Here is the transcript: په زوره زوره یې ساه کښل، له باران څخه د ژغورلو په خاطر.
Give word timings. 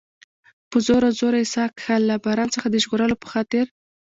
په 0.69 0.77
زوره 0.85 1.09
زوره 1.19 1.37
یې 1.41 1.47
ساه 1.53 1.69
کښل، 1.77 2.01
له 2.09 2.15
باران 2.23 2.49
څخه 2.55 2.67
د 2.69 2.75
ژغورلو 2.83 3.15
په 3.21 3.27
خاطر. 3.33 3.65